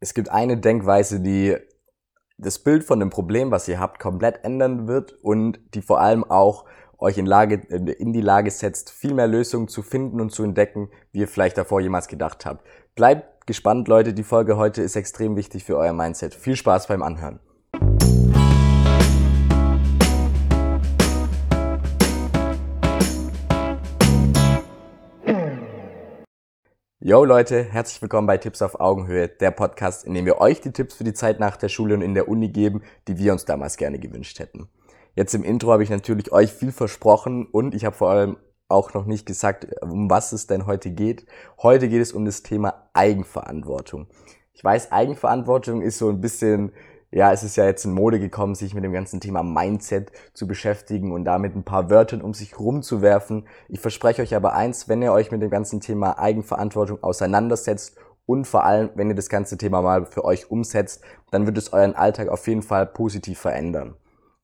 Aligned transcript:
es 0.00 0.14
gibt 0.14 0.30
eine 0.30 0.56
Denkweise, 0.58 1.20
die 1.20 1.56
das 2.38 2.58
Bild 2.58 2.84
von 2.84 3.00
dem 3.00 3.10
Problem, 3.10 3.50
was 3.50 3.66
ihr 3.66 3.80
habt, 3.80 3.98
komplett 3.98 4.44
ändern 4.44 4.86
wird 4.88 5.12
und 5.22 5.58
die 5.74 5.82
vor 5.82 6.00
allem 6.00 6.22
auch 6.24 6.66
euch 6.98 7.18
in, 7.18 7.26
Lage, 7.26 7.56
in 7.56 8.12
die 8.12 8.20
Lage 8.20 8.50
setzt, 8.50 8.90
viel 8.90 9.14
mehr 9.14 9.26
Lösungen 9.26 9.68
zu 9.68 9.82
finden 9.82 10.20
und 10.20 10.30
zu 10.30 10.42
entdecken, 10.42 10.88
wie 11.12 11.20
ihr 11.20 11.28
vielleicht 11.28 11.58
davor 11.58 11.80
jemals 11.80 12.08
gedacht 12.08 12.46
habt. 12.46 12.66
Bleibt 12.94 13.46
gespannt, 13.46 13.88
Leute. 13.88 14.14
Die 14.14 14.22
Folge 14.22 14.56
heute 14.56 14.82
ist 14.82 14.96
extrem 14.96 15.36
wichtig 15.36 15.64
für 15.64 15.76
euer 15.76 15.92
Mindset. 15.92 16.34
Viel 16.34 16.56
Spaß 16.56 16.86
beim 16.88 17.02
Anhören. 17.02 17.40
Yo 27.08 27.24
Leute, 27.24 27.62
herzlich 27.62 28.02
willkommen 28.02 28.26
bei 28.26 28.36
Tipps 28.36 28.62
auf 28.62 28.80
Augenhöhe, 28.80 29.28
der 29.28 29.52
Podcast, 29.52 30.04
in 30.04 30.14
dem 30.14 30.26
wir 30.26 30.40
euch 30.40 30.60
die 30.60 30.72
Tipps 30.72 30.96
für 30.96 31.04
die 31.04 31.14
Zeit 31.14 31.38
nach 31.38 31.56
der 31.56 31.68
Schule 31.68 31.94
und 31.94 32.02
in 32.02 32.14
der 32.14 32.26
Uni 32.26 32.48
geben, 32.48 32.82
die 33.06 33.16
wir 33.16 33.30
uns 33.30 33.44
damals 33.44 33.76
gerne 33.76 34.00
gewünscht 34.00 34.40
hätten. 34.40 34.68
Jetzt 35.14 35.32
im 35.32 35.44
Intro 35.44 35.70
habe 35.70 35.84
ich 35.84 35.90
natürlich 35.90 36.32
euch 36.32 36.52
viel 36.52 36.72
versprochen 36.72 37.46
und 37.46 37.76
ich 37.76 37.84
habe 37.84 37.94
vor 37.94 38.10
allem 38.10 38.38
auch 38.66 38.92
noch 38.92 39.06
nicht 39.06 39.24
gesagt, 39.24 39.68
um 39.82 40.10
was 40.10 40.32
es 40.32 40.48
denn 40.48 40.66
heute 40.66 40.90
geht. 40.90 41.26
Heute 41.62 41.88
geht 41.88 42.02
es 42.02 42.12
um 42.12 42.24
das 42.24 42.42
Thema 42.42 42.88
Eigenverantwortung. 42.92 44.08
Ich 44.52 44.64
weiß, 44.64 44.90
Eigenverantwortung 44.90 45.82
ist 45.82 45.98
so 45.98 46.08
ein 46.08 46.20
bisschen 46.20 46.72
ja, 47.16 47.32
es 47.32 47.42
ist 47.42 47.56
ja 47.56 47.64
jetzt 47.64 47.86
in 47.86 47.94
Mode 47.94 48.20
gekommen, 48.20 48.54
sich 48.54 48.74
mit 48.74 48.84
dem 48.84 48.92
ganzen 48.92 49.22
Thema 49.22 49.42
Mindset 49.42 50.12
zu 50.34 50.46
beschäftigen 50.46 51.12
und 51.12 51.24
damit 51.24 51.56
ein 51.56 51.64
paar 51.64 51.88
Wörtern 51.88 52.20
um 52.20 52.34
sich 52.34 52.60
rumzuwerfen. 52.60 53.48
Ich 53.68 53.80
verspreche 53.80 54.20
euch 54.20 54.34
aber 54.34 54.52
eins, 54.52 54.86
wenn 54.86 55.00
ihr 55.00 55.12
euch 55.12 55.30
mit 55.30 55.40
dem 55.40 55.48
ganzen 55.48 55.80
Thema 55.80 56.18
Eigenverantwortung 56.18 57.02
auseinandersetzt 57.02 57.96
und 58.26 58.46
vor 58.46 58.64
allem, 58.66 58.90
wenn 58.96 59.08
ihr 59.08 59.14
das 59.14 59.30
ganze 59.30 59.56
Thema 59.56 59.80
mal 59.80 60.04
für 60.04 60.26
euch 60.26 60.50
umsetzt, 60.50 61.00
dann 61.30 61.46
wird 61.46 61.56
es 61.56 61.72
euren 61.72 61.96
Alltag 61.96 62.28
auf 62.28 62.46
jeden 62.48 62.62
Fall 62.62 62.84
positiv 62.84 63.38
verändern. 63.38 63.96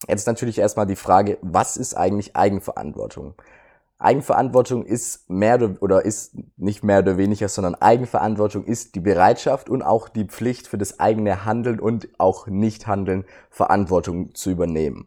Jetzt 0.09 0.27
natürlich 0.27 0.59
erstmal 0.59 0.87
die 0.87 0.97
Frage, 0.97 1.37
was 1.43 1.77
ist 1.77 1.93
eigentlich 1.95 2.37
Eigenverantwortung? 2.37 3.35
Eigenverantwortung 4.03 4.85
ist 4.85 5.31
mehr 5.31 5.77
oder 5.81 6.05
ist 6.05 6.37
nicht 6.57 6.83
mehr 6.83 7.01
oder 7.01 7.17
weniger, 7.17 7.49
sondern 7.49 7.75
Eigenverantwortung 7.77 8.65
ist 8.65 8.95
die 8.95 9.01
Bereitschaft 9.01 9.71
und 9.71 9.83
auch 9.83 10.09
die 10.09 10.25
Pflicht 10.25 10.67
für 10.67 10.79
das 10.79 10.99
eigene 10.99 11.45
Handeln 11.45 11.79
und 11.79 12.09
auch 12.19 12.47
Nichthandeln 12.47 13.25
Verantwortung 13.51 14.35
zu 14.35 14.51
übernehmen. 14.51 15.07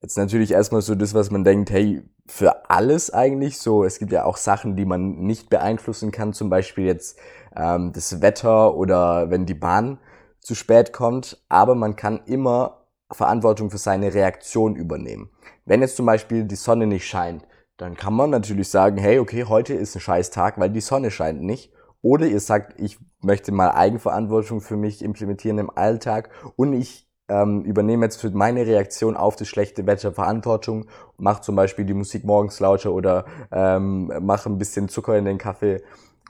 Jetzt 0.00 0.16
natürlich 0.16 0.52
erstmal 0.52 0.82
so 0.82 0.94
das, 0.94 1.14
was 1.14 1.30
man 1.30 1.42
denkt, 1.42 1.70
hey, 1.70 2.02
für 2.26 2.70
alles 2.70 3.12
eigentlich 3.12 3.58
so. 3.58 3.84
Es 3.84 3.98
gibt 3.98 4.12
ja 4.12 4.24
auch 4.24 4.36
Sachen, 4.36 4.76
die 4.76 4.84
man 4.84 5.18
nicht 5.18 5.50
beeinflussen 5.50 6.12
kann, 6.12 6.32
zum 6.32 6.50
Beispiel 6.50 6.84
jetzt 6.84 7.18
ähm, 7.56 7.92
das 7.92 8.20
Wetter 8.20 8.76
oder 8.76 9.30
wenn 9.30 9.46
die 9.46 9.54
Bahn 9.54 9.98
zu 10.40 10.54
spät 10.54 10.92
kommt, 10.92 11.42
aber 11.48 11.74
man 11.74 11.96
kann 11.96 12.20
immer 12.26 12.86
Verantwortung 13.10 13.70
für 13.70 13.78
seine 13.78 14.14
Reaktion 14.14 14.76
übernehmen. 14.76 15.30
Wenn 15.64 15.80
jetzt 15.80 15.96
zum 15.96 16.06
Beispiel 16.06 16.44
die 16.44 16.56
Sonne 16.56 16.86
nicht 16.86 17.06
scheint, 17.06 17.44
dann 17.76 17.96
kann 17.96 18.14
man 18.14 18.30
natürlich 18.30 18.68
sagen, 18.68 18.96
hey, 18.96 19.18
okay, 19.18 19.44
heute 19.44 19.74
ist 19.74 19.94
ein 19.94 20.00
scheiß 20.00 20.30
Tag, 20.30 20.58
weil 20.58 20.70
die 20.70 20.80
Sonne 20.80 21.10
scheint 21.10 21.42
nicht. 21.42 21.72
Oder 22.02 22.26
ihr 22.26 22.40
sagt, 22.40 22.80
ich 22.80 22.98
möchte 23.20 23.52
mal 23.52 23.70
Eigenverantwortung 23.70 24.60
für 24.60 24.76
mich 24.76 25.02
implementieren 25.02 25.58
im 25.58 25.70
Alltag 25.70 26.30
und 26.56 26.72
ich 26.72 27.06
ähm, 27.28 27.62
übernehme 27.62 28.06
jetzt 28.06 28.20
für 28.20 28.30
meine 28.30 28.66
Reaktion 28.66 29.16
auf 29.16 29.36
das 29.36 29.48
schlechte 29.48 29.86
Wetter 29.86 30.12
Verantwortung, 30.12 30.86
mache 31.16 31.42
zum 31.42 31.56
Beispiel 31.56 31.84
die 31.84 31.94
Musik 31.94 32.24
morgens 32.24 32.60
lauter 32.60 32.92
oder 32.92 33.24
ähm, 33.50 34.12
mache 34.20 34.48
ein 34.48 34.58
bisschen 34.58 34.88
Zucker 34.88 35.16
in 35.18 35.24
den 35.24 35.38
Kaffee 35.38 35.82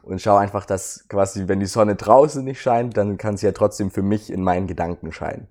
und 0.02 0.22
schaue 0.22 0.40
einfach, 0.40 0.64
dass 0.64 1.06
quasi, 1.08 1.48
wenn 1.48 1.60
die 1.60 1.66
Sonne 1.66 1.96
draußen 1.96 2.42
nicht 2.42 2.60
scheint, 2.60 2.96
dann 2.96 3.18
kann 3.18 3.36
sie 3.36 3.46
ja 3.46 3.52
trotzdem 3.52 3.90
für 3.90 4.02
mich 4.02 4.32
in 4.32 4.42
meinen 4.42 4.66
Gedanken 4.66 5.12
scheinen. 5.12 5.48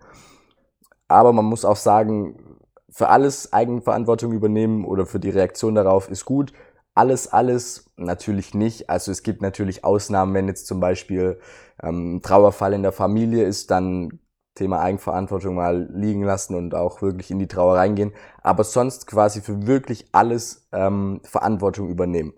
Aber 1.07 1.33
man 1.33 1.45
muss 1.45 1.65
auch 1.65 1.75
sagen, 1.75 2.54
für 2.95 3.09
alles 3.09 3.51
Eigenverantwortung 3.51 4.31
übernehmen 4.31 4.85
oder 4.85 5.05
für 5.05 5.19
die 5.19 5.29
Reaktion 5.29 5.75
darauf 5.75 6.09
ist 6.09 6.23
gut. 6.23 6.53
Alles, 6.93 7.27
alles 7.27 7.91
natürlich 7.97 8.53
nicht. 8.53 8.89
Also 8.89 9.11
es 9.11 9.21
gibt 9.21 9.41
natürlich 9.41 9.83
Ausnahmen, 9.83 10.33
wenn 10.33 10.47
jetzt 10.47 10.65
zum 10.65 10.79
Beispiel 10.79 11.37
ähm, 11.83 12.21
Trauerfall 12.23 12.71
in 12.71 12.83
der 12.83 12.93
Familie 12.93 13.43
ist, 13.43 13.69
dann 13.69 14.21
Thema 14.53 14.79
Eigenverantwortung 14.79 15.55
mal 15.55 15.89
liegen 15.93 16.23
lassen 16.23 16.55
und 16.55 16.73
auch 16.73 17.01
wirklich 17.01 17.31
in 17.31 17.39
die 17.39 17.49
Trauer 17.49 17.75
reingehen. 17.75 18.13
Aber 18.41 18.63
sonst 18.63 19.07
quasi 19.07 19.41
für 19.41 19.67
wirklich 19.67 20.07
alles 20.13 20.69
ähm, 20.71 21.19
Verantwortung 21.25 21.89
übernehmen. 21.89 22.33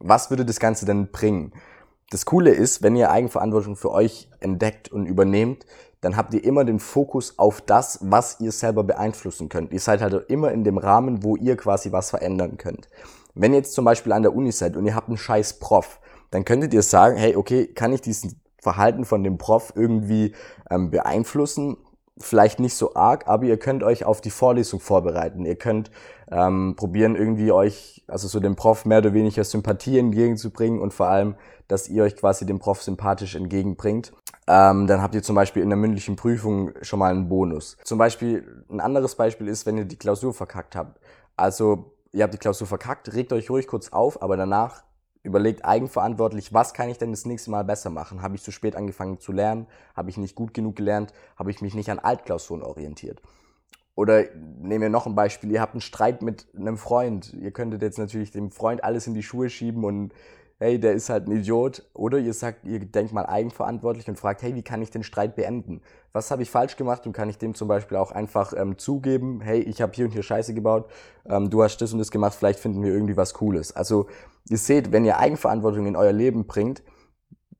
Was 0.00 0.30
würde 0.30 0.44
das 0.44 0.58
Ganze 0.58 0.84
denn 0.84 1.12
bringen? 1.12 1.52
Das 2.10 2.26
Coole 2.26 2.50
ist, 2.50 2.82
wenn 2.82 2.96
ihr 2.96 3.12
Eigenverantwortung 3.12 3.76
für 3.76 3.92
euch 3.92 4.28
entdeckt 4.40 4.90
und 4.90 5.06
übernehmt, 5.06 5.64
dann 6.04 6.16
habt 6.16 6.34
ihr 6.34 6.44
immer 6.44 6.64
den 6.64 6.80
Fokus 6.80 7.38
auf 7.38 7.62
das, 7.62 7.98
was 8.02 8.38
ihr 8.40 8.52
selber 8.52 8.84
beeinflussen 8.84 9.48
könnt. 9.48 9.72
Ihr 9.72 9.80
seid 9.80 10.02
halt 10.02 10.12
immer 10.28 10.52
in 10.52 10.62
dem 10.62 10.76
Rahmen, 10.76 11.22
wo 11.22 11.36
ihr 11.36 11.56
quasi 11.56 11.92
was 11.92 12.10
verändern 12.10 12.58
könnt. 12.58 12.90
Wenn 13.34 13.52
ihr 13.52 13.58
jetzt 13.58 13.72
zum 13.72 13.84
Beispiel 13.84 14.12
an 14.12 14.22
der 14.22 14.34
Uni 14.34 14.52
seid 14.52 14.76
und 14.76 14.84
ihr 14.84 14.94
habt 14.94 15.08
einen 15.08 15.16
scheiß 15.16 15.58
Prof, 15.58 16.00
dann 16.30 16.44
könntet 16.44 16.74
ihr 16.74 16.82
sagen, 16.82 17.16
hey, 17.16 17.36
okay, 17.36 17.66
kann 17.66 17.92
ich 17.92 18.02
diesen 18.02 18.40
Verhalten 18.60 19.04
von 19.04 19.24
dem 19.24 19.38
Prof 19.38 19.72
irgendwie 19.74 20.34
ähm, 20.70 20.90
beeinflussen? 20.90 21.78
Vielleicht 22.18 22.60
nicht 22.60 22.74
so 22.74 22.94
arg, 22.94 23.26
aber 23.26 23.44
ihr 23.44 23.58
könnt 23.58 23.82
euch 23.82 24.04
auf 24.04 24.20
die 24.20 24.30
Vorlesung 24.30 24.78
vorbereiten. 24.78 25.44
Ihr 25.44 25.56
könnt 25.56 25.90
ähm, 26.30 26.74
probieren, 26.76 27.16
irgendwie 27.16 27.50
euch, 27.50 28.04
also 28.06 28.28
so 28.28 28.38
dem 28.40 28.54
Prof 28.54 28.84
mehr 28.84 28.98
oder 28.98 29.14
weniger 29.14 29.42
Sympathie 29.42 29.98
entgegenzubringen 29.98 30.80
und 30.80 30.94
vor 30.94 31.08
allem, 31.08 31.34
dass 31.66 31.88
ihr 31.88 32.04
euch 32.04 32.16
quasi 32.16 32.46
dem 32.46 32.60
Prof 32.60 32.82
sympathisch 32.82 33.34
entgegenbringt 33.34 34.12
ähm, 34.46 34.86
dann 34.86 35.00
habt 35.00 35.14
ihr 35.14 35.22
zum 35.22 35.36
Beispiel 35.36 35.62
in 35.62 35.70
der 35.70 35.78
mündlichen 35.78 36.16
Prüfung 36.16 36.72
schon 36.82 36.98
mal 36.98 37.10
einen 37.10 37.28
Bonus. 37.28 37.78
Zum 37.84 37.98
Beispiel, 37.98 38.64
ein 38.68 38.80
anderes 38.80 39.14
Beispiel 39.14 39.48
ist, 39.48 39.64
wenn 39.64 39.78
ihr 39.78 39.86
die 39.86 39.96
Klausur 39.96 40.34
verkackt 40.34 40.76
habt. 40.76 41.00
Also, 41.36 41.92
ihr 42.12 42.22
habt 42.22 42.34
die 42.34 42.38
Klausur 42.38 42.66
verkackt, 42.66 43.14
regt 43.14 43.32
euch 43.32 43.48
ruhig 43.48 43.66
kurz 43.66 43.88
auf, 43.90 44.22
aber 44.22 44.36
danach 44.36 44.84
überlegt 45.24 45.64
eigenverantwortlich, 45.64 46.52
was 46.52 46.74
kann 46.74 46.90
ich 46.90 46.98
denn 46.98 47.10
das 47.10 47.24
nächste 47.24 47.50
Mal 47.50 47.64
besser 47.64 47.90
machen? 47.90 48.22
Habe 48.22 48.36
ich 48.36 48.42
zu 48.42 48.52
spät 48.52 48.76
angefangen 48.76 49.18
zu 49.18 49.32
lernen? 49.32 49.66
Habe 49.96 50.10
ich 50.10 50.18
nicht 50.18 50.36
gut 50.36 50.54
genug 50.54 50.76
gelernt? 50.76 51.12
Habe 51.36 51.50
ich 51.50 51.62
mich 51.62 51.74
nicht 51.74 51.90
an 51.90 51.98
Altklausuren 51.98 52.62
orientiert? 52.62 53.20
Oder 53.96 54.24
nehmen 54.60 54.82
wir 54.82 54.88
noch 54.90 55.06
ein 55.06 55.14
Beispiel, 55.14 55.50
ihr 55.50 55.60
habt 55.60 55.74
einen 55.74 55.80
Streit 55.80 56.20
mit 56.20 56.46
einem 56.56 56.76
Freund. 56.76 57.32
Ihr 57.34 57.52
könntet 57.52 57.80
jetzt 57.80 57.98
natürlich 57.98 58.32
dem 58.32 58.50
Freund 58.50 58.84
alles 58.84 59.06
in 59.06 59.14
die 59.14 59.22
Schuhe 59.22 59.48
schieben 59.48 59.84
und 59.84 60.12
hey, 60.64 60.80
der 60.80 60.94
ist 60.94 61.10
halt 61.10 61.28
ein 61.28 61.32
Idiot. 61.32 61.82
Oder 61.92 62.18
ihr 62.18 62.32
sagt, 62.32 62.64
ihr 62.64 62.80
denkt 62.80 63.12
mal 63.12 63.26
eigenverantwortlich 63.26 64.08
und 64.08 64.18
fragt, 64.18 64.42
hey, 64.42 64.54
wie 64.54 64.62
kann 64.62 64.80
ich 64.80 64.90
den 64.90 65.02
Streit 65.02 65.36
beenden? 65.36 65.82
Was 66.12 66.30
habe 66.30 66.42
ich 66.42 66.50
falsch 66.50 66.76
gemacht 66.76 67.06
und 67.06 67.12
kann 67.12 67.28
ich 67.28 67.36
dem 67.36 67.54
zum 67.54 67.68
Beispiel 67.68 67.98
auch 67.98 68.12
einfach 68.12 68.54
ähm, 68.56 68.78
zugeben, 68.78 69.40
hey, 69.42 69.60
ich 69.60 69.82
habe 69.82 69.92
hier 69.94 70.06
und 70.06 70.12
hier 70.12 70.22
Scheiße 70.22 70.54
gebaut, 70.54 70.88
ähm, 71.26 71.50
du 71.50 71.62
hast 71.62 71.76
das 71.78 71.92
und 71.92 71.98
das 71.98 72.10
gemacht, 72.10 72.34
vielleicht 72.34 72.60
finden 72.60 72.82
wir 72.82 72.92
irgendwie 72.92 73.16
was 73.16 73.34
Cooles. 73.34 73.76
Also 73.76 74.06
ihr 74.48 74.58
seht, 74.58 74.90
wenn 74.90 75.04
ihr 75.04 75.18
Eigenverantwortung 75.18 75.86
in 75.86 75.96
euer 75.96 76.12
Leben 76.12 76.46
bringt, 76.46 76.82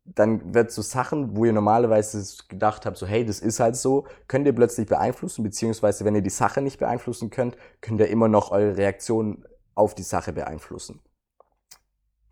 dann 0.07 0.55
wird 0.55 0.71
so 0.71 0.81
Sachen, 0.81 1.37
wo 1.37 1.45
ihr 1.45 1.53
normalerweise 1.53 2.25
gedacht 2.49 2.87
habt, 2.87 2.97
so 2.97 3.07
hey, 3.07 3.27
das 3.27 3.41
ist 3.41 3.61
halt 3.61 3.77
so, 3.77 4.07
könnt 4.29 4.47
ihr 4.47 4.55
plötzlich 4.55 4.87
beeinflussen, 4.87 5.43
beziehungsweise 5.43 6.05
wenn 6.05 6.15
ihr 6.15 6.23
die 6.23 6.31
Sache 6.31 6.63
nicht 6.63 6.79
beeinflussen 6.79 7.31
könnt, 7.31 7.57
könnt 7.81 8.01
ihr 8.01 8.09
immer 8.09 8.29
noch 8.29 8.51
eure 8.51 8.77
Reaktion 8.77 9.45
auf 9.75 9.95
die 9.95 10.03
Sache 10.03 10.33
beeinflussen. 10.33 11.01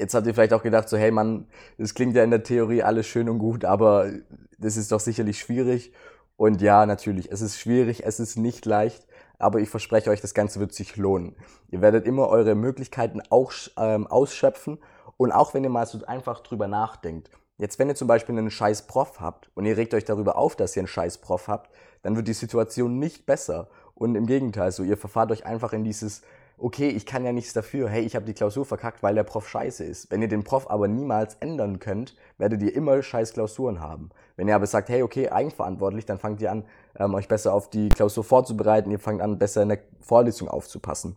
Jetzt 0.03 0.15
habt 0.15 0.27
ihr 0.27 0.35
vielleicht 0.35 0.53
auch 0.53 0.65
gedacht, 0.65 0.89
so, 0.89 0.97
hey 0.97 1.13
Mann, 1.13 1.47
das 1.79 1.95
klingt 1.95 2.17
ja 2.17 2.25
in 2.25 2.31
der 2.33 2.43
Theorie 2.43 2.83
alles 2.83 3.07
schön 3.07 3.29
und 3.29 3.39
gut, 3.39 3.65
aber 3.65 4.11
das 4.59 4.77
ist 4.77 4.91
doch 4.91 4.99
sicherlich 4.99 5.39
schwierig. 5.39 5.93
Und 6.35 6.61
ja, 6.61 6.87
natürlich, 6.87 7.31
es 7.31 7.41
ist 7.41 7.61
schwierig, 7.61 8.05
es 8.05 8.19
ist 8.19 8.37
nicht 8.37 8.67
leicht, 8.67 9.07
aber 9.39 9.61
ich 9.61 9.69
verspreche 9.69 10.11
euch, 10.11 10.21
das 10.21 10.35
Ganze 10.35 10.59
wird 10.59 10.75
sich 10.75 10.97
lohnen. 10.97 11.37
Ihr 11.69 11.83
werdet 11.83 12.05
immer 12.05 12.27
eure 12.31 12.57
Möglichkeiten 12.57 13.23
auch 13.31 13.53
ähm, 13.77 14.09
ausschöpfen 14.09 14.79
und 15.19 15.31
auch 15.31 15.55
wenn 15.55 15.63
ihr 15.63 15.71
mal 15.71 15.87
so 15.87 16.05
einfach 16.05 16.41
drüber 16.41 16.67
nachdenkt. 16.67 17.31
Jetzt, 17.57 17.79
wenn 17.79 17.89
ihr 17.89 17.95
zum 17.95 18.09
Beispiel 18.09 18.37
einen 18.37 18.51
scheiß 18.51 18.89
Prof 18.89 19.21
habt 19.21 19.53
und 19.55 19.67
ihr 19.67 19.77
regt 19.77 19.95
euch 19.95 20.05
darüber 20.05 20.37
auf, 20.37 20.57
dass 20.57 20.75
ihr 20.75 20.81
einen 20.81 20.89
scheiß 20.89 21.19
Prof 21.19 21.47
habt, 21.47 21.71
dann 22.03 22.17
wird 22.17 22.27
die 22.27 22.33
Situation 22.33 22.99
nicht 22.99 23.25
besser. 23.25 23.69
Und 23.95 24.17
im 24.17 24.27
Gegenteil, 24.27 24.73
so 24.73 24.83
ihr 24.83 24.97
verfahrt 24.97 25.31
euch 25.31 25.47
einfach 25.47 25.73
in 25.73 25.85
dieses 25.85 26.23
okay, 26.63 26.89
ich 26.89 27.07
kann 27.07 27.25
ja 27.25 27.33
nichts 27.33 27.53
dafür, 27.53 27.89
hey, 27.89 28.03
ich 28.03 28.15
habe 28.15 28.25
die 28.25 28.35
Klausur 28.35 28.65
verkackt, 28.65 29.03
weil 29.03 29.15
der 29.17 29.25
Prof 29.25 29.49
scheiße 29.49 29.85
ist. 29.85 30.11
Wenn 30.11 30.23
ihr 30.23 30.29
den 30.29 30.45
Prof 30.45 30.71
aber 30.71 30.87
niemals 30.87 31.37
ändern 31.41 31.81
könnt, 31.81 32.15
werdet 32.39 32.63
ihr 32.63 32.75
immer 32.75 33.03
scheiß 33.03 33.33
Klausuren 33.33 33.81
haben. 33.81 34.11
Wenn 34.37 34.47
ihr 34.47 34.55
aber 34.55 34.67
sagt, 34.67 34.89
hey, 34.89 35.03
okay, 35.03 35.29
eigenverantwortlich, 35.29 36.07
dann 36.07 36.19
fangt 36.19 36.41
ihr 36.41 36.53
an, 36.53 36.65
ähm, 36.97 37.15
euch 37.15 37.27
besser 37.27 37.53
auf 37.53 37.69
die 37.69 37.89
Klausur 37.89 38.23
vorzubereiten, 38.23 38.91
ihr 38.93 39.01
fangt 39.01 39.21
an, 39.21 39.39
besser 39.39 39.63
in 39.63 39.71
der 39.71 39.81
Vorlesung 40.01 40.49
aufzupassen. 40.49 41.17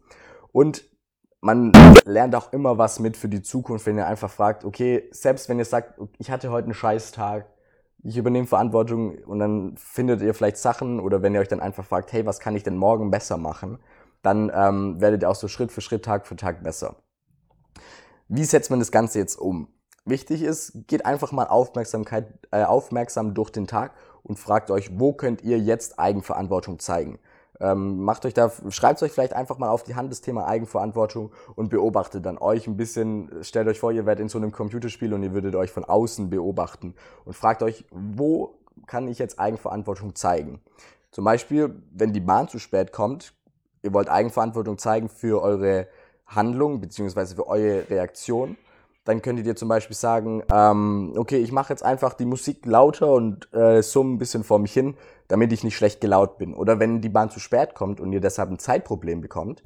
Und 0.51 0.83
man 1.41 1.71
lernt 2.05 2.33
auch 2.35 2.51
immer 2.51 2.79
was 2.79 2.99
mit 2.99 3.15
für 3.15 3.29
die 3.29 3.43
Zukunft, 3.43 3.85
wenn 3.85 3.97
ihr 3.97 4.07
einfach 4.07 4.31
fragt, 4.31 4.65
okay, 4.65 5.03
selbst 5.11 5.47
wenn 5.47 5.59
ihr 5.59 5.65
sagt, 5.65 5.99
ich 6.17 6.31
hatte 6.31 6.49
heute 6.49 6.65
einen 6.65 6.73
scheiß 6.73 7.11
Tag, 7.11 7.45
ich 8.01 8.17
übernehme 8.17 8.47
Verantwortung 8.47 9.17
und 9.25 9.39
dann 9.39 9.77
findet 9.77 10.21
ihr 10.21 10.33
vielleicht 10.33 10.57
Sachen 10.57 10.99
oder 10.99 11.21
wenn 11.21 11.33
ihr 11.35 11.39
euch 11.39 11.47
dann 11.47 11.59
einfach 11.59 11.85
fragt, 11.85 12.13
hey, 12.13 12.25
was 12.25 12.39
kann 12.39 12.55
ich 12.55 12.63
denn 12.63 12.77
morgen 12.77 13.11
besser 13.11 13.37
machen? 13.37 13.79
Dann 14.25 14.51
ähm, 14.53 14.99
werdet 14.99 15.23
ihr 15.23 15.29
auch 15.29 15.35
so 15.35 15.47
Schritt 15.47 15.71
für 15.71 15.81
Schritt, 15.81 16.03
Tag 16.05 16.27
für 16.27 16.35
Tag 16.35 16.63
besser. 16.63 16.95
Wie 18.27 18.43
setzt 18.43 18.69
man 18.69 18.79
das 18.79 18.91
Ganze 18.91 19.19
jetzt 19.19 19.35
um? 19.35 19.67
wichtig 20.05 20.43
ist, 20.43 20.87
geht 20.87 21.05
einfach 21.05 21.31
mal 21.31 21.47
Aufmerksamkeit, 21.47 22.27
äh, 22.51 22.63
aufmerksam 22.63 23.33
durch 23.33 23.49
den 23.49 23.67
Tag 23.67 23.93
und 24.23 24.39
fragt 24.39 24.71
euch, 24.71 24.97
wo 24.97 25.13
könnt 25.13 25.43
ihr 25.43 25.59
jetzt 25.59 25.99
Eigenverantwortung 25.99 26.79
zeigen? 26.79 27.19
Ähm, 27.59 28.03
macht 28.03 28.25
euch 28.25 28.33
da, 28.33 28.51
schreibt 28.69 29.01
euch 29.01 29.13
vielleicht 29.13 29.33
einfach 29.33 29.57
mal 29.57 29.69
auf 29.69 29.83
die 29.83 29.95
Hand 29.95 30.11
das 30.11 30.21
Thema 30.21 30.45
Eigenverantwortung 30.45 31.31
und 31.55 31.69
beobachtet 31.69 32.25
dann 32.25 32.37
euch 32.37 32.67
ein 32.67 32.75
bisschen. 32.75 33.31
Stellt 33.43 33.67
euch 33.67 33.79
vor, 33.79 33.93
ihr 33.93 34.05
werdet 34.05 34.21
in 34.21 34.29
so 34.29 34.37
einem 34.37 34.51
Computerspiel 34.51 35.13
und 35.13 35.23
ihr 35.23 35.33
würdet 35.33 35.55
euch 35.55 35.71
von 35.71 35.85
außen 35.85 36.29
beobachten 36.29 36.95
und 37.23 37.33
fragt 37.33 37.63
euch, 37.63 37.85
wo 37.91 38.59
kann 38.87 39.07
ich 39.07 39.19
jetzt 39.19 39.39
Eigenverantwortung 39.39 40.15
zeigen? 40.15 40.61
Zum 41.11 41.23
Beispiel, 41.23 41.81
wenn 41.93 42.11
die 42.11 42.19
Bahn 42.19 42.49
zu 42.49 42.59
spät 42.59 42.91
kommt, 42.91 43.33
ihr 43.85 43.93
wollt 43.93 44.09
Eigenverantwortung 44.09 44.77
zeigen 44.77 45.07
für 45.07 45.41
eure 45.41 45.87
Handlung 46.25 46.81
beziehungsweise 46.81 47.35
für 47.35 47.47
eure 47.47 47.89
Reaktion 47.89 48.57
dann 49.05 49.21
könntet 49.21 49.45
ihr 49.45 49.55
zum 49.55 49.69
Beispiel 49.69 49.95
sagen, 49.95 50.43
ähm, 50.51 51.13
okay, 51.15 51.37
ich 51.37 51.51
mache 51.51 51.71
jetzt 51.71 51.83
einfach 51.83 52.15
die 52.15 52.25
Musik 52.25 52.65
lauter 52.65 53.11
und 53.11 53.51
äh, 53.53 53.81
summe 53.81 54.15
ein 54.15 54.17
bisschen 54.17 54.43
vor 54.43 54.59
mich 54.59 54.73
hin, 54.73 54.95
damit 55.27 55.53
ich 55.53 55.63
nicht 55.63 55.77
schlecht 55.77 56.01
gelaunt 56.01 56.39
bin. 56.39 56.55
Oder 56.55 56.79
wenn 56.79 57.01
die 57.01 57.09
Bahn 57.09 57.29
zu 57.29 57.39
spät 57.39 57.75
kommt 57.75 57.99
und 58.01 58.11
ihr 58.11 58.19
deshalb 58.19 58.49
ein 58.49 58.59
Zeitproblem 58.59 59.21
bekommt, 59.21 59.63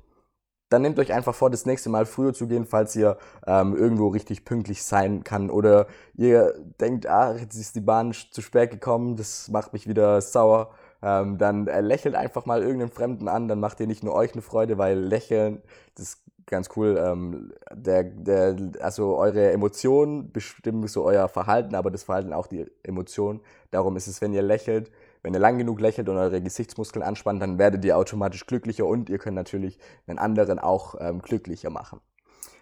dann 0.68 0.82
nehmt 0.84 1.00
euch 1.00 1.14
einfach 1.14 1.34
vor, 1.34 1.50
das 1.50 1.66
nächste 1.66 1.90
Mal 1.90 2.06
früher 2.06 2.34
zu 2.34 2.48
gehen, 2.48 2.66
falls 2.66 2.96
ihr 2.96 3.18
ähm, 3.48 3.76
irgendwo 3.76 4.10
richtig 4.10 4.44
pünktlich 4.44 4.84
sein 4.84 5.24
kann. 5.24 5.50
Oder 5.50 5.88
ihr 6.16 6.54
denkt, 6.80 7.08
ah, 7.08 7.34
jetzt 7.36 7.56
ist 7.56 7.76
die 7.76 7.82
Bahn 7.82 8.14
zu 8.14 8.42
spät 8.42 8.72
gekommen, 8.72 9.16
das 9.16 9.48
macht 9.48 9.72
mich 9.72 9.88
wieder 9.88 10.22
sauer. 10.22 10.70
Ähm, 11.02 11.38
dann 11.38 11.68
äh, 11.68 11.82
lächelt 11.82 12.16
einfach 12.16 12.46
mal 12.46 12.62
irgendeinen 12.62 12.92
Fremden 12.92 13.28
an, 13.28 13.48
dann 13.48 13.60
macht 13.60 13.80
ihr 13.80 13.88
nicht 13.88 14.04
nur 14.04 14.14
euch 14.14 14.34
eine 14.34 14.42
Freude, 14.42 14.78
weil 14.78 15.00
Lächeln, 15.00 15.62
das 15.96 16.22
ganz 16.50 16.70
cool. 16.76 17.00
Ähm, 17.02 17.54
der, 17.72 18.04
der, 18.04 18.58
also 18.82 19.16
eure 19.18 19.52
Emotionen 19.52 20.32
bestimmen 20.32 20.88
so 20.88 21.06
euer 21.06 21.30
Verhalten, 21.30 21.76
aber 21.76 21.92
das 21.92 22.04
Verhalten 22.04 22.34
auch 22.34 22.48
die 22.48 22.66
Emotionen. 22.84 23.40
Darum 23.72 23.96
ist 23.96 24.08
es, 24.08 24.22
wenn 24.22 24.34
ihr 24.34 24.42
lächelt, 24.42 24.92
wenn 25.22 25.34
ihr 25.34 25.40
lang 25.40 25.58
genug 25.58 25.80
lächelt 25.80 26.10
und 26.10 26.18
eure 26.18 26.42
Gesichtsmuskeln 26.42 27.04
anspannt, 27.04 27.42
dann 27.42 27.58
werdet 27.60 27.86
ihr 27.86 27.98
automatisch 27.98 28.46
glücklicher 28.46 28.86
und 28.86 29.10
ihr 29.10 29.20
könnt 29.20 29.36
natürlich 29.36 29.78
den 30.08 30.18
anderen 30.18 30.60
auch 30.60 30.96
ähm, 31.00 31.22
glücklicher 31.22 31.70
machen. 31.70 32.02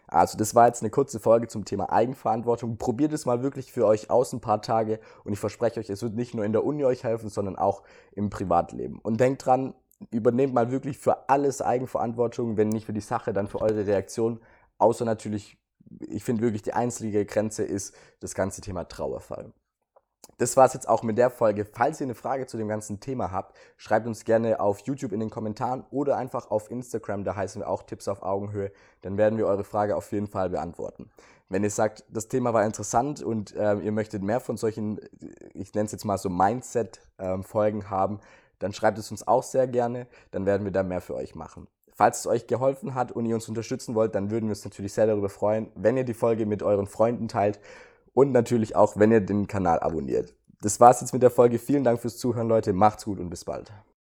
Also 0.08 0.38
das 0.38 0.56
war 0.56 0.68
jetzt 0.68 0.82
eine 0.82 0.90
kurze 0.90 1.20
Folge 1.20 1.48
zum 1.48 1.66
Thema 1.66 1.92
Eigenverantwortung. 1.92 2.78
Probiert 2.78 3.12
es 3.14 3.26
mal 3.26 3.44
wirklich 3.44 3.72
für 3.72 3.86
euch 3.86 4.10
aus 4.10 4.34
ein 4.34 4.40
paar 4.40 4.62
Tage 4.62 5.00
und 5.26 5.34
ich 5.34 5.40
verspreche 5.40 5.80
euch, 5.80 5.90
es 5.90 6.02
wird 6.02 6.16
nicht 6.16 6.34
nur 6.34 6.46
in 6.46 6.54
der 6.54 6.64
Uni 6.64 6.86
euch 6.86 7.04
helfen, 7.04 7.30
sondern 7.30 7.58
auch 7.58 7.84
im 8.14 8.30
Privatleben. 8.30 9.00
Und 9.00 9.20
denkt 9.20 9.46
dran, 9.46 9.74
übernehmt 10.12 10.54
mal 10.54 10.72
wirklich 10.72 10.98
für 10.98 11.30
alles 11.30 11.62
Eigenverantwortung, 11.62 12.56
wenn 12.56 12.70
nicht 12.70 12.86
für 12.86 12.94
die 12.94 13.02
Sache, 13.02 13.34
dann 13.34 13.48
für 13.48 13.62
eure 13.62 13.86
Reaktion. 13.86 14.40
Außer 14.78 15.06
natürlich, 15.06 15.58
ich 16.00 16.24
finde 16.24 16.42
wirklich 16.42 16.62
die 16.62 16.74
einzige 16.74 17.26
Grenze 17.26 17.64
ist 17.64 17.96
das 18.20 18.34
ganze 18.34 18.62
Thema 18.62 18.86
Trauerfall. 18.86 19.52
Das 20.38 20.56
war 20.56 20.66
es 20.66 20.74
jetzt 20.74 20.88
auch 20.88 21.02
mit 21.02 21.18
der 21.18 21.32
Folge. 21.32 21.66
Falls 21.66 22.00
ihr 22.00 22.06
eine 22.06 22.14
Frage 22.14 22.46
zu 22.46 22.58
dem 22.58 22.68
ganzen 22.68 23.00
Thema 23.00 23.32
habt, 23.32 23.58
schreibt 23.76 24.06
uns 24.06 24.24
gerne 24.24 24.60
auf 24.60 24.80
YouTube 24.82 25.12
in 25.12 25.20
den 25.20 25.32
Kommentaren 25.32 25.84
oder 25.90 26.16
einfach 26.18 26.52
auf 26.52 26.70
Instagram, 26.70 27.24
da 27.24 27.36
heißen 27.36 27.62
wir 27.62 27.68
auch 27.68 27.84
Tipps 27.84 28.08
auf 28.08 28.22
Augenhöhe. 28.22 28.72
Dann 29.02 29.18
werden 29.18 29.40
wir 29.40 29.48
eure 29.48 29.64
Frage 29.64 29.96
auf 29.96 30.12
jeden 30.12 30.28
Fall 30.28 30.50
beantworten. 30.52 31.10
Wenn 31.50 31.64
ihr 31.64 31.72
sagt, 31.72 32.04
das 32.10 32.28
Thema 32.28 32.54
war 32.54 32.66
interessant 32.66 33.24
und 33.24 33.56
äh, 33.56 33.76
ihr 33.76 33.92
möchtet 33.92 34.22
mehr 34.22 34.40
von 34.40 34.58
solchen, 34.58 35.00
ich 35.54 35.74
nenne 35.74 35.86
es 35.86 35.92
jetzt 35.94 36.06
mal 36.06 36.18
so 36.18 36.30
Mindset-Folgen 36.30 37.80
ähm, 37.82 37.90
haben, 37.90 38.20
dann 38.60 38.74
schreibt 38.74 38.98
es 38.98 39.10
uns 39.10 39.28
auch 39.28 39.44
sehr 39.44 39.68
gerne, 39.68 40.08
dann 40.32 40.46
werden 40.46 40.66
wir 40.66 40.72
da 40.72 40.84
mehr 40.84 41.02
für 41.02 41.16
euch 41.16 41.36
machen. 41.36 41.68
Falls 41.94 42.20
es 42.20 42.28
euch 42.28 42.46
geholfen 42.46 42.94
hat 42.94 43.12
und 43.12 43.26
ihr 43.26 43.34
uns 43.34 43.50
unterstützen 43.50 43.96
wollt, 43.96 44.14
dann 44.14 44.30
würden 44.30 44.48
wir 44.48 44.52
uns 44.52 44.66
natürlich 44.66 44.94
sehr 44.94 45.08
darüber 45.08 45.30
freuen, 45.30 45.72
wenn 45.74 45.98
ihr 45.98 46.04
die 46.04 46.14
Folge 46.14 46.46
mit 46.46 46.62
euren 46.62 46.86
Freunden 46.86 47.28
teilt 47.28 47.60
und 48.18 48.32
natürlich 48.32 48.76
auch, 48.76 48.98
wenn 48.98 49.12
ihr 49.12 49.22
den 49.22 49.46
Kanal 49.46 49.80
abonniert. 49.80 50.34
Das 50.64 50.80
war's 50.80 51.02
jetzt 51.02 51.14
mit 51.14 51.22
der 51.22 51.30
Folge. 51.30 51.60
Vielen 51.60 51.84
Dank 51.84 52.00
fürs 52.00 52.18
Zuhören, 52.18 52.48
Leute. 52.48 52.74
Macht's 52.74 53.06
gut 53.06 53.20
und 53.20 53.30
bis 53.30 53.46
bald. 53.46 53.72